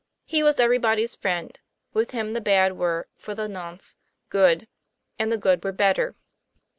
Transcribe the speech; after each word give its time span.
He 0.25 0.41
was 0.41 0.59
everybody's 0.59 1.15
friend 1.15 1.55
with 1.93 2.09
him 2.09 2.31
the 2.31 2.41
bad 2.41 2.75
were, 2.75 3.07
for 3.17 3.35
the 3.35 3.47
nonce, 3.47 3.97
good; 4.29 4.67
and 5.19 5.31
the 5.31 5.37
good 5.37 5.63
were 5.63 5.71
better. 5.71 6.15